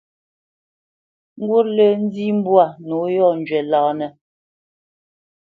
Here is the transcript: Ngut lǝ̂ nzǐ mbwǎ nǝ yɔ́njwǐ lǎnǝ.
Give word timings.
Ngut 1.41 1.67
lǝ̂ 1.77 1.89
nzǐ 2.03 2.25
mbwǎ 2.37 2.65
nǝ 2.87 2.97
yɔ́njwǐ 3.15 3.59
lǎnǝ. 3.71 4.07